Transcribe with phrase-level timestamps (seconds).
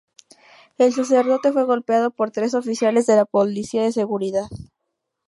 [0.79, 4.47] El sacerdote fue golpeado por tres oficiales de la policía de seguridad.